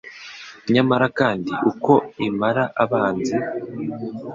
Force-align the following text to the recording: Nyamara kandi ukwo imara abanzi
Nyamara 0.73 1.05
kandi 1.19 1.51
ukwo 1.69 1.93
imara 2.27 2.63
abanzi 2.83 3.35